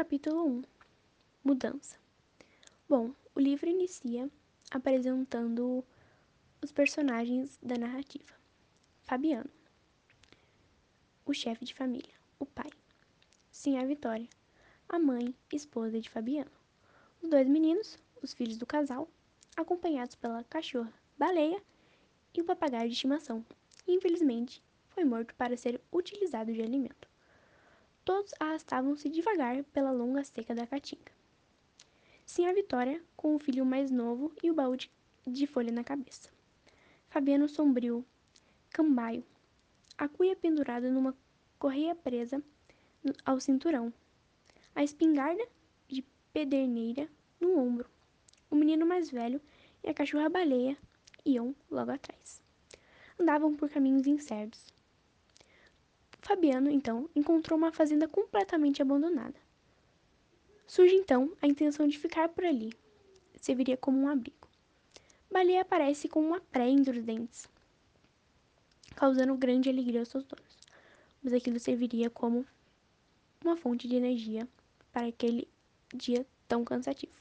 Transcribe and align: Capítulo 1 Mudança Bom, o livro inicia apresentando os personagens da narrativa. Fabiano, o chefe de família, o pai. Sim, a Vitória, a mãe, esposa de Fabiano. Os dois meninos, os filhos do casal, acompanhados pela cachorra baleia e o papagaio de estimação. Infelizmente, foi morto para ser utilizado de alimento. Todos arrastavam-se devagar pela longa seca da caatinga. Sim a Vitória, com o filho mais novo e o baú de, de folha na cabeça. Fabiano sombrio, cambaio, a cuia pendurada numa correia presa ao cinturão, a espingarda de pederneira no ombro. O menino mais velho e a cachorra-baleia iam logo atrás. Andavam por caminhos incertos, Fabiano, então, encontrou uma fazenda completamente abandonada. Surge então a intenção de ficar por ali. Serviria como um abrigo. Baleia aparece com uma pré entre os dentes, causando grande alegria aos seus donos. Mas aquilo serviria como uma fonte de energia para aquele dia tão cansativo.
Capítulo 0.00 0.46
1 0.46 0.62
Mudança 1.44 1.98
Bom, 2.88 3.12
o 3.34 3.38
livro 3.38 3.68
inicia 3.68 4.30
apresentando 4.70 5.84
os 6.62 6.72
personagens 6.72 7.58
da 7.62 7.76
narrativa. 7.76 8.32
Fabiano, 9.02 9.50
o 11.26 11.34
chefe 11.34 11.66
de 11.66 11.74
família, 11.74 12.14
o 12.38 12.46
pai. 12.46 12.70
Sim, 13.52 13.76
a 13.76 13.84
Vitória, 13.84 14.26
a 14.88 14.98
mãe, 14.98 15.34
esposa 15.52 16.00
de 16.00 16.08
Fabiano. 16.08 16.50
Os 17.22 17.28
dois 17.28 17.46
meninos, 17.46 17.98
os 18.22 18.32
filhos 18.32 18.56
do 18.56 18.64
casal, 18.64 19.06
acompanhados 19.54 20.14
pela 20.14 20.42
cachorra 20.44 20.94
baleia 21.18 21.62
e 22.32 22.40
o 22.40 22.44
papagaio 22.44 22.88
de 22.88 22.94
estimação. 22.94 23.44
Infelizmente, 23.86 24.62
foi 24.88 25.04
morto 25.04 25.34
para 25.34 25.58
ser 25.58 25.78
utilizado 25.92 26.54
de 26.54 26.62
alimento. 26.62 27.06
Todos 28.10 28.34
arrastavam-se 28.40 29.08
devagar 29.08 29.62
pela 29.72 29.92
longa 29.92 30.24
seca 30.24 30.52
da 30.52 30.66
caatinga. 30.66 31.12
Sim 32.26 32.44
a 32.44 32.52
Vitória, 32.52 33.00
com 33.16 33.36
o 33.36 33.38
filho 33.38 33.64
mais 33.64 33.88
novo 33.88 34.32
e 34.42 34.50
o 34.50 34.54
baú 34.54 34.76
de, 34.76 34.90
de 35.24 35.46
folha 35.46 35.70
na 35.70 35.84
cabeça. 35.84 36.28
Fabiano 37.08 37.48
sombrio, 37.48 38.04
cambaio, 38.70 39.24
a 39.96 40.08
cuia 40.08 40.34
pendurada 40.34 40.90
numa 40.90 41.16
correia 41.56 41.94
presa 41.94 42.42
ao 43.24 43.38
cinturão, 43.38 43.92
a 44.74 44.82
espingarda 44.82 45.46
de 45.86 46.04
pederneira 46.32 47.08
no 47.40 47.56
ombro. 47.56 47.88
O 48.50 48.56
menino 48.56 48.84
mais 48.84 49.08
velho 49.08 49.40
e 49.84 49.88
a 49.88 49.94
cachorra-baleia 49.94 50.76
iam 51.24 51.54
logo 51.70 51.92
atrás. 51.92 52.42
Andavam 53.20 53.54
por 53.54 53.70
caminhos 53.70 54.08
incertos, 54.08 54.74
Fabiano, 56.30 56.70
então, 56.70 57.10
encontrou 57.12 57.58
uma 57.58 57.72
fazenda 57.72 58.06
completamente 58.06 58.80
abandonada. 58.80 59.34
Surge 60.64 60.94
então 60.94 61.36
a 61.42 61.46
intenção 61.48 61.88
de 61.88 61.98
ficar 61.98 62.28
por 62.28 62.44
ali. 62.44 62.72
Serviria 63.40 63.76
como 63.76 63.98
um 63.98 64.06
abrigo. 64.06 64.46
Baleia 65.28 65.62
aparece 65.62 66.08
com 66.08 66.20
uma 66.20 66.40
pré 66.40 66.68
entre 66.68 66.96
os 66.96 67.04
dentes, 67.04 67.48
causando 68.94 69.34
grande 69.34 69.68
alegria 69.68 69.98
aos 69.98 70.08
seus 70.08 70.22
donos. 70.22 70.56
Mas 71.20 71.32
aquilo 71.32 71.58
serviria 71.58 72.08
como 72.08 72.46
uma 73.44 73.56
fonte 73.56 73.88
de 73.88 73.96
energia 73.96 74.46
para 74.92 75.08
aquele 75.08 75.48
dia 75.92 76.24
tão 76.46 76.64
cansativo. 76.64 77.12